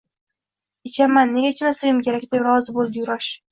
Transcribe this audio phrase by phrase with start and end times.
[0.91, 3.33] Ichaman, nega ichmasligim kerak,– deb rozi boʻldi Yurash.